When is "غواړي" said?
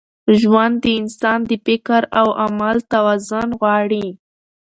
3.59-4.07